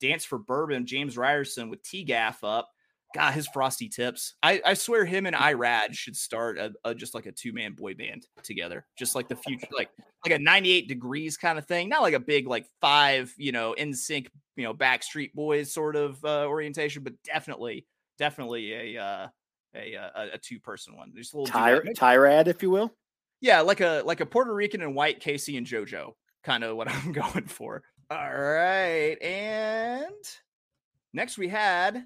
[0.00, 2.70] Dance for Bourbon, James Ryerson with T Gaff up.
[3.14, 4.34] God, his frosty tips.
[4.42, 7.72] I, I swear him and Irad should start a, a, just like a two man
[7.72, 9.88] boy band together, just like the future, like
[10.26, 13.74] like a 98 degrees kind of thing, not like a big like five, you know,
[13.78, 17.86] NSYNC, you know, Backstreet Boys sort of uh, orientation, but definitely
[18.18, 19.28] definitely a uh,
[19.74, 21.12] a a, a two person one.
[21.14, 22.92] There's a little Ty- Tyrad, if you will.
[23.40, 26.12] Yeah, like a like a Puerto Rican and white K-Ci and JoJo,
[26.48, 27.82] kind of what I'm going for.
[28.10, 30.14] All right, and
[31.12, 32.04] next we had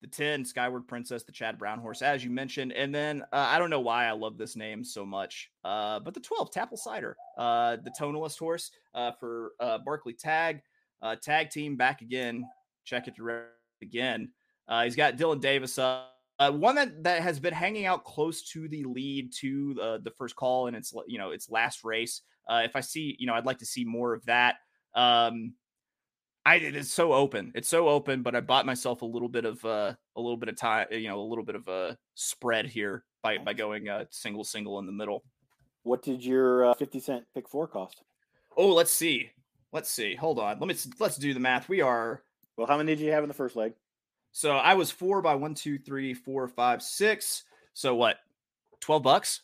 [0.00, 2.72] the 10 Skyward Princess, the Chad Brown horse, as you mentioned.
[2.72, 6.14] And then uh, I don't know why I love this name so much, uh, but
[6.14, 10.62] the 12 Tapple Cider, uh, the tonalist horse uh, for uh, Barclay Tagg,
[11.02, 12.46] uh, tag team back again.
[12.84, 13.14] Check it
[13.82, 14.30] again.
[14.84, 16.12] He's got Dylan Davis up.
[16.38, 20.66] One that, that has been hanging out close to the lead to the first call
[20.66, 22.22] and its you know its last race.
[22.48, 24.56] Uh, if I see you know I'd like to see more of that.
[24.94, 25.54] Um,
[26.46, 27.52] I it's so open.
[27.54, 30.48] It's so open, but I bought myself a little bit of uh, a little bit
[30.50, 34.04] of time, you know, a little bit of a spread here by by going uh,
[34.10, 35.24] single single in the middle.
[35.84, 38.02] What did your uh, fifty cent pick four cost?
[38.56, 39.30] Oh, let's see.
[39.72, 40.14] Let's see.
[40.14, 40.58] Hold on.
[40.60, 41.68] Let me let's do the math.
[41.68, 42.22] We are
[42.56, 43.72] Well, how many did you have in the first leg?
[44.32, 47.44] so I was four by one, two, three, four, five, six.
[47.72, 48.18] So what?
[48.80, 49.40] Twelve bucks.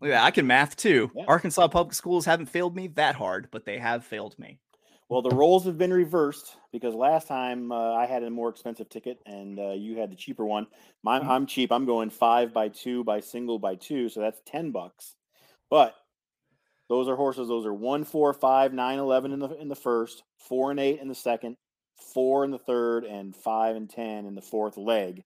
[0.00, 0.24] Look at that.
[0.24, 1.10] I can math too.
[1.14, 1.24] Yeah.
[1.28, 4.58] Arkansas public schools haven't failed me that hard, but they have failed me.
[5.08, 8.88] Well, the roles have been reversed because last time uh, I had a more expensive
[8.88, 10.66] ticket and uh, you had the cheaper one.
[11.04, 11.26] My, Mhm.
[11.28, 11.70] I'm cheap.
[11.70, 15.14] I'm going five by two by single by two, so that's ten bucks.
[15.70, 15.94] But
[16.88, 17.46] those are horses.
[17.48, 21.00] Those are one, four, five, nine, eleven in the in the first, four and eight
[21.00, 21.56] in the second,
[22.12, 25.22] four in the third, and five and ten in the fourth leg.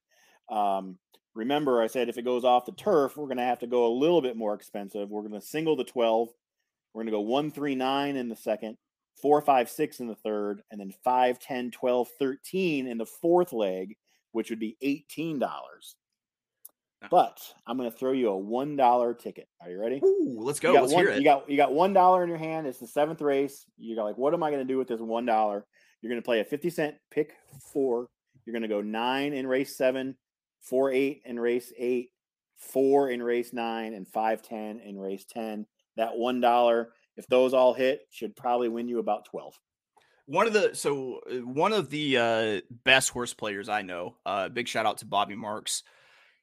[0.51, 0.99] Um,
[1.35, 3.87] remember, I said if it goes off the turf, we're going to have to go
[3.87, 5.11] a little bit more expensive.
[5.11, 6.29] We're going to single the twelve.
[6.93, 8.77] We're going to go one, three, nine in the second
[9.21, 13.53] four, five, six in the third, and then five, 10, 12, 13 in the fourth
[13.53, 13.97] leg,
[14.33, 15.41] which would be $18.
[15.41, 17.09] Yeah.
[17.11, 19.49] But I'm going to throw you a $1 ticket.
[19.63, 20.01] Are you ready?
[20.05, 20.69] Ooh, let's go.
[20.69, 21.19] You got Let's one, hear it.
[21.19, 22.67] You got you got one dollar in your hand.
[22.67, 23.65] It's the seventh race.
[23.79, 25.65] You got like, what am I going to do with this one dollar?
[26.01, 27.33] You're going to play a fifty cent pick
[27.73, 28.09] four.
[28.45, 30.15] You're going to go nine in race seven,
[30.61, 32.11] four eight in race eight,
[32.57, 35.67] four in race nine, and five ten in race ten.
[35.97, 39.59] That one dollar, if those all hit, should probably win you about twelve.
[40.27, 44.17] one of the so uh, one of the uh best horse players I know.
[44.25, 45.83] Uh big shout out to Bobby Marks.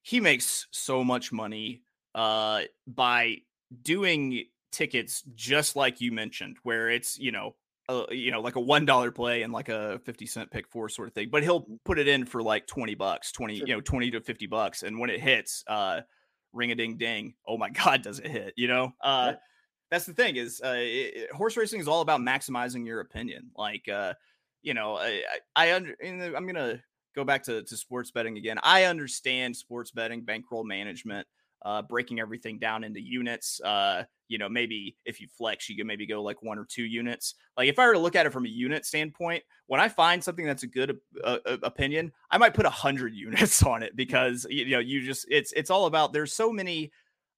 [0.01, 3.37] He makes so much money uh by
[3.81, 7.55] doing tickets just like you mentioned where it's, you know,
[7.89, 10.89] uh, you know, like a one dollar play and like a 50 cent pick four
[10.89, 11.29] sort of thing.
[11.29, 13.67] But he'll put it in for like 20 bucks, 20, Sure.
[13.67, 14.83] you know, 20 to 50 bucks.
[14.83, 16.01] And when it hits, uh
[16.53, 18.93] ring a ding ding, oh my god, does it hit, you know?
[19.01, 19.37] Uh Yeah.
[19.91, 23.87] that's the thing is uh it, horse racing is all about maximizing your opinion like
[23.87, 24.13] uh
[24.61, 25.23] you know i
[25.55, 26.83] i, I under i'm gonna
[27.15, 31.27] go back to, to sports betting again i understand sports betting bankroll management
[31.67, 35.85] uh breaking everything down into units uh you know maybe if you flex you can
[35.85, 38.31] maybe go like one or two units like if i were to look at it
[38.31, 42.37] from a unit standpoint when i find something that's a good uh, uh, opinion i
[42.37, 45.85] might put a hundred units on it because you know you just it's it's all
[45.85, 46.91] about there's so many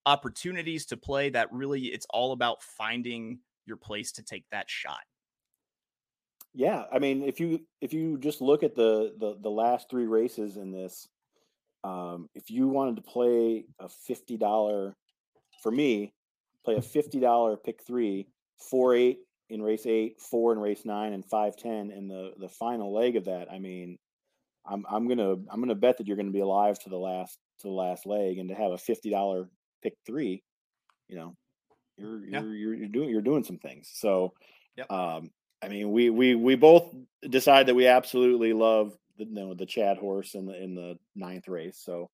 [0.06, 5.00] opportunities to play that really it's all about finding your place to take that shot.
[6.54, 10.08] Yeah, I mean, if you if you just look at the the, the last three
[10.08, 11.08] races in this,
[11.84, 14.96] um, if you wanted to play a fifty dollar,
[15.62, 16.14] for me,
[16.66, 18.28] play a fifty dollar pick three,
[18.70, 22.50] four eight in race eight, four in race nine, and five ten in the the
[22.50, 23.52] final leg of that.
[23.52, 23.98] I mean,
[24.66, 27.68] I'm I'm gonna I'm gonna bet that you're gonna be alive to the last to
[27.68, 29.50] the last leg, and to have a fifty dollar
[29.82, 30.44] pick three,
[31.08, 31.36] you know,
[31.98, 32.42] you're Yeah.
[32.42, 33.90] you're, you're you're doing you're doing some things.
[33.94, 34.34] So,
[34.78, 34.92] Yep.
[34.92, 39.54] um, I mean, we we we both decide that we absolutely love the you know,
[39.54, 41.78] the Chad horse in the in the ninth race.
[41.78, 42.10] So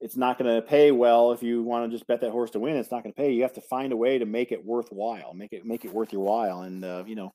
[0.00, 2.58] it's not going to pay well if you want to just bet that horse to
[2.58, 2.76] win.
[2.76, 3.32] It's not going to pay.
[3.32, 6.12] You have to find a way to make it worthwhile, make it make it worth
[6.12, 6.62] your while.
[6.62, 7.32] And uh, you know,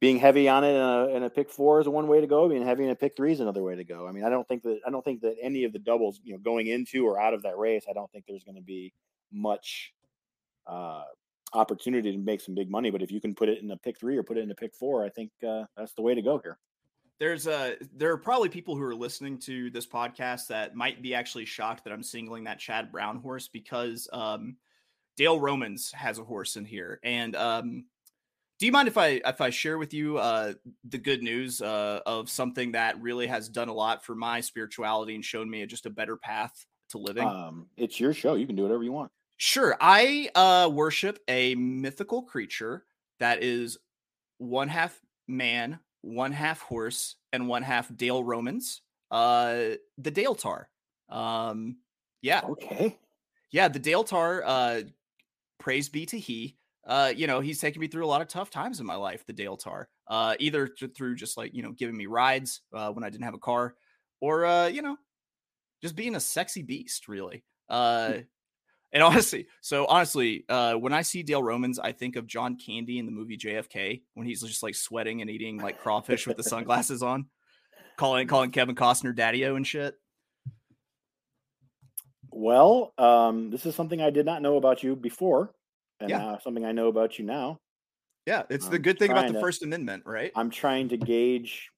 [0.00, 2.48] being heavy on it in a, in a pick four is one way to go.
[2.48, 4.06] Being heavy in a pick three is another way to go.
[4.06, 6.34] I mean, I don't think that I don't think that any of the doubles, you
[6.34, 8.92] know, going into or out of that race, I don't think there's going to be
[9.32, 9.92] much
[10.66, 11.02] uh,
[11.54, 12.90] opportunity to make some big money.
[12.90, 14.54] But if you can put it in a pick three or put it in a
[14.54, 16.58] pick four, I think uh, that's the way to go here.
[17.20, 21.14] There's a there are probably people who are listening to this podcast that might be
[21.14, 24.56] actually shocked that I'm singling that Chad Brown horse because um
[25.16, 26.98] Dale Romans has a horse in here.
[27.04, 27.84] And um
[28.58, 30.54] do you mind if I if I share with you uh
[30.88, 35.14] the good news uh of something that really has done a lot for my spirituality
[35.14, 37.26] and shown me just a better path to living?
[37.26, 38.34] Um, it's your show.
[38.34, 39.12] You can do whatever you want.
[39.36, 39.76] Sure.
[39.80, 42.84] I uh worship a mythical creature
[43.20, 43.78] that is
[44.38, 48.82] one half man, one half horse, and one half Dale Romans.
[49.10, 50.70] Uh the Dale Tar.
[51.08, 51.78] Um
[52.22, 52.42] yeah.
[52.42, 52.98] Okay.
[53.50, 54.82] Yeah, the Dale Tar, uh
[55.58, 56.58] praise be to he.
[56.86, 59.24] Uh, you know, he's taken me through a lot of tough times in my life,
[59.26, 59.88] the Dale Tar.
[60.06, 63.24] Uh, either th- through just like, you know, giving me rides uh when I didn't
[63.24, 63.76] have a car,
[64.20, 64.96] or uh, you know,
[65.82, 67.44] just being a sexy beast, really.
[67.68, 68.20] Uh
[68.94, 72.98] and honestly, so honestly, uh, when I see Dale Romans, I think of John Candy
[72.98, 76.44] in the movie JFK when he's just like sweating and eating like crawfish with the
[76.44, 77.26] sunglasses on,
[77.96, 79.96] calling calling Kevin Costner daddy-o and shit.
[82.30, 85.52] Well, um, this is something I did not know about you before,
[86.00, 86.18] and Yeah.
[86.18, 87.58] now something I know about you now.
[88.26, 90.32] Yeah, it's the I'm good thing about the to- First Amendment, right?
[90.34, 91.70] I'm trying to gauge.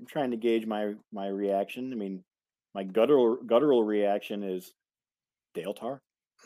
[0.00, 1.92] I'm trying to gauge my my reaction.
[1.92, 2.24] I mean,
[2.74, 4.72] my guttural guttural reaction is
[5.54, 6.00] Dale Tar.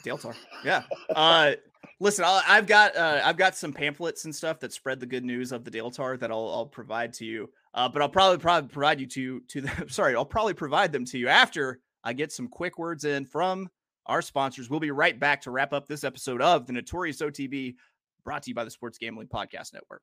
[0.04, 0.34] Dale Tar.
[0.64, 0.82] Yeah.
[1.14, 1.52] Uh,
[2.00, 5.24] listen, I'll, I've got uh, I've got some pamphlets and stuff that spread the good
[5.24, 7.50] news of the Dale Tar that I'll, I'll provide to you.
[7.74, 11.04] Uh, but I'll probably probably provide you to to the sorry, I'll probably provide them
[11.06, 13.68] to you after I get some quick words in from
[14.06, 14.68] our sponsors.
[14.68, 17.76] We'll be right back to wrap up this episode of the Notorious OTB
[18.24, 20.02] brought to you by the Sports Gambling Podcast Network.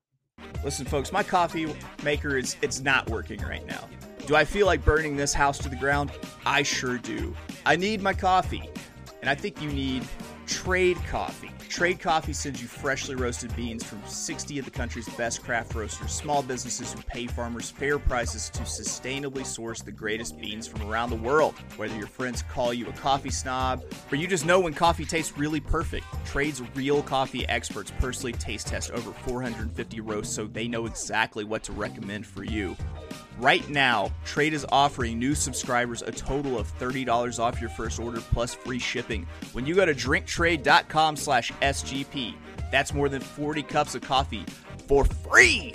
[0.63, 1.73] Listen, folks, my coffee
[2.03, 3.89] maker is it's not working right now.
[4.25, 6.11] Do I feel like burning this house to the ground?
[6.45, 7.35] I sure do.
[7.65, 8.69] I need my coffee.
[9.21, 10.03] And I think you need
[10.45, 11.51] trade coffee.
[11.69, 16.11] Trade Coffee sends you freshly roasted beans from 60 of the country's best craft roasters,
[16.11, 21.11] small businesses who pay farmers fair prices to sustainably source the greatest beans from around
[21.11, 21.53] the world.
[21.77, 25.37] Whether your friends call you a coffee snob or you just know when coffee tastes
[25.37, 30.87] really perfect, Trade's real coffee experts personally taste test over 450 roasts so they know
[30.87, 32.75] exactly what to recommend for you.
[33.37, 38.19] Right now, Trade is offering new subscribers a total of $30 off your first order
[38.19, 42.35] plus free shipping when you go to drinktrade.com slash SGP.
[42.71, 44.45] That's more than 40 cups of coffee
[44.87, 45.73] for free.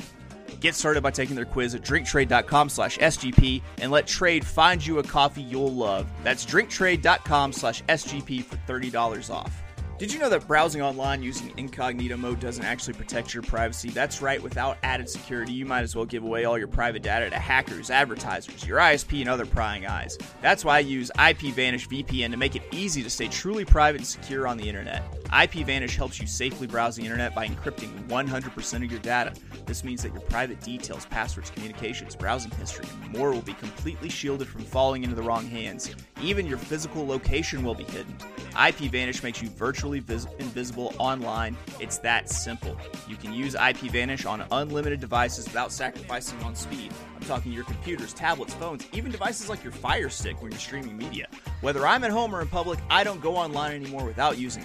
[0.60, 4.98] Get started by taking their quiz at drinktrade.com slash SGP and let Trade find you
[4.98, 6.06] a coffee you'll love.
[6.22, 9.63] That's drinktrade.com slash SGP for $30 off.
[9.96, 13.90] Did you know that browsing online using incognito mode doesn't actually protect your privacy?
[13.90, 17.30] That's right, without added security, you might as well give away all your private data
[17.30, 20.18] to hackers, advertisers, your ISP, and other prying eyes.
[20.42, 24.06] That's why I use IPVanish VPN to make it easy to stay truly private and
[24.06, 25.23] secure on the internet.
[25.34, 29.32] IPVanish helps you safely browse the internet by encrypting 100% of your data.
[29.66, 34.08] This means that your private details, passwords, communications, browsing history, and more will be completely
[34.08, 35.90] shielded from falling into the wrong hands.
[36.22, 38.16] Even your physical location will be hidden.
[38.52, 41.56] IPVanish makes you virtually vis- invisible online.
[41.80, 42.76] It's that simple.
[43.08, 46.92] You can use IPVanish on unlimited devices without sacrificing on speed.
[47.16, 50.96] I'm talking your computers, tablets, phones, even devices like your Fire Stick when you're streaming
[50.96, 51.26] media.
[51.60, 54.64] Whether I'm at home or in public, I don't go online anymore without using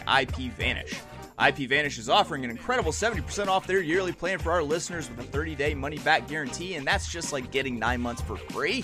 [0.60, 1.00] IPVanish.
[1.40, 5.38] IPVanish is offering an incredible 70% off their yearly plan for our listeners with a
[5.38, 8.84] 30-day money-back guarantee, and that's just like getting nine months for free.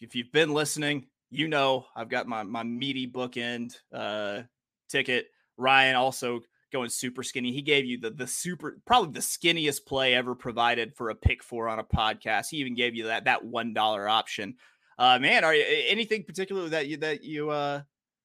[0.00, 4.42] if you've been listening, you know I've got my my meaty bookend uh,
[4.88, 5.26] ticket.
[5.56, 6.40] Ryan also
[6.72, 7.52] going super skinny.
[7.52, 11.42] He gave you the the super probably the skinniest play ever provided for a pick
[11.42, 12.46] four on a podcast.
[12.50, 14.56] He even gave you that that one dollar option.
[14.98, 17.82] Uh, man, are you anything particular that you that you uh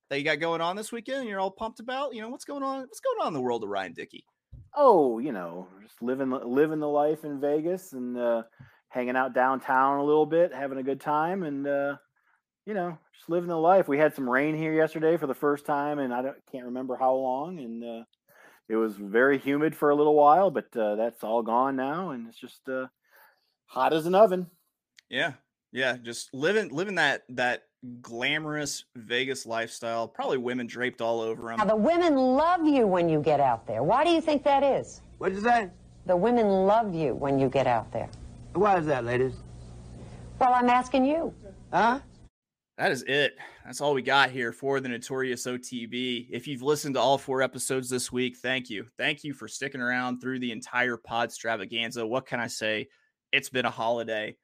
[0.09, 1.27] that you got going on this weekend?
[1.27, 2.13] You're all pumped about.
[2.13, 2.81] You know what's going on?
[2.81, 4.25] What's going on in the world of Ryan Dickey?
[4.75, 8.43] Oh, you know, just living living the life in Vegas and uh,
[8.93, 11.95] hanging out downtown a little bit, having a good time, and uh,
[12.65, 13.87] you know, just living the life.
[13.87, 16.95] We had some rain here yesterday for the first time, and I don't, can't remember
[16.95, 18.03] how long, and uh,
[18.69, 22.27] it was very humid for a little while, but uh, that's all gone now, and
[22.27, 22.85] it's just uh,
[23.65, 24.47] hot as an oven.
[25.09, 25.33] Yeah,
[25.71, 27.63] yeah, just living living that that
[28.01, 30.07] glamorous Vegas lifestyle.
[30.07, 31.57] Probably women draped all over them.
[31.57, 33.81] Now, the women love you when you get out there.
[33.81, 35.01] Why do you think that is?
[35.17, 35.69] What'd you say?
[36.05, 38.09] The women love you when you get out there.
[38.53, 39.33] Why is that, ladies?
[40.39, 41.33] Well, I'm asking you.
[41.71, 41.99] Huh?
[42.77, 43.35] That is it.
[43.65, 46.27] That's all we got here for the Notorious OTB.
[46.29, 48.85] If you've listened to all four episodes this week, thank you.
[48.97, 52.07] Thank you for sticking around through the entire podstravaganza.
[52.07, 52.87] What can I say?
[53.31, 54.35] It's been a holiday.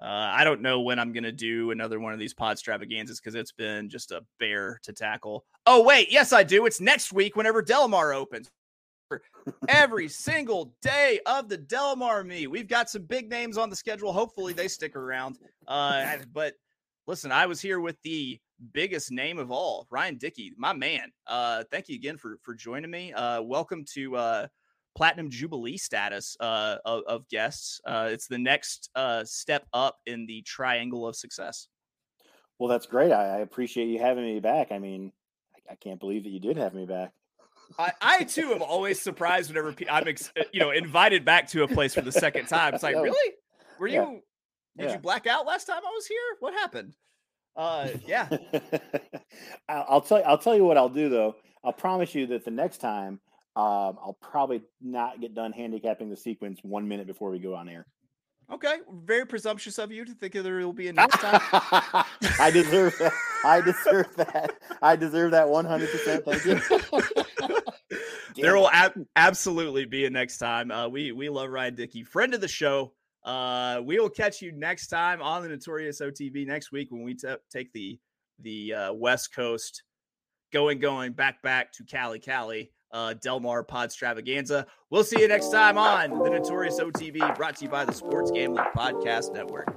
[0.00, 3.34] Uh, I don't know when I'm going to do another one of these podstravaganzas because
[3.34, 5.44] it's been just a bear to tackle.
[5.66, 6.10] Oh, wait.
[6.10, 6.66] Yes, I do.
[6.66, 8.50] It's next week whenever Del Mar opens.
[9.68, 12.46] Every single day of the Del Mar me.
[12.46, 14.12] We've got some big names on the schedule.
[14.12, 15.38] Hopefully they stick around.
[15.66, 16.54] Uh, but
[17.06, 18.40] listen, I was here with the
[18.72, 21.10] biggest name of all, Ryan Dickey, my man.
[21.26, 23.12] Uh, thank you again for for joining me.
[23.12, 24.46] Uh, welcome to uh,
[24.94, 27.80] platinum jubilee status uh, of, of guests.
[27.86, 31.68] Uh, it's the next uh, step up in the triangle of success.
[32.58, 33.12] Well, that's great.
[33.12, 34.70] I, I appreciate you having me back.
[34.70, 35.12] I mean,
[35.56, 37.12] I, I can't believe that you did have me back.
[37.78, 41.68] I, I too am always surprised whenever I'm, ex- you know, invited back to a
[41.68, 42.74] place for the second time.
[42.74, 43.02] It's like, Yeah.
[43.02, 43.32] really?
[43.78, 44.02] Were Yeah.
[44.10, 44.22] you?
[44.76, 44.92] Did Yeah.
[44.94, 46.18] you black out last time I was here?
[46.40, 46.94] What happened?
[47.56, 48.28] Uh, yeah.
[49.68, 50.24] I'll I'll tell you.
[50.24, 51.36] I'll tell you what I'll do though.
[51.64, 53.20] I'll promise you that the next time,
[53.54, 57.68] um, I'll probably not get done handicapping the sequence one minute before we go on
[57.68, 57.86] air.
[58.50, 58.76] Okay.
[59.04, 61.40] Very presumptuous of you to think that there will be a next time.
[62.40, 63.12] I deserve that.
[63.44, 64.52] I deserve that.
[64.82, 66.24] I deserve that one hundred percent.
[66.24, 66.60] Thank you.
[68.36, 70.70] there will ab- absolutely be a next time.
[70.70, 72.92] Uh, we we love Ryan Dickey, friend of the show.
[73.24, 77.14] Uh, we will catch you next time on the Notorious OTB next week when we
[77.14, 77.98] t- take the
[78.40, 79.82] the uh, West Coast
[80.52, 82.72] going going back back to Cali Cali.
[82.92, 84.66] uh, Del Mar Pod Stravaganza.
[84.90, 88.30] We'll see you next time on the Notorious OTB, brought to you by the Sports
[88.30, 89.68] Gambling Podcast Network.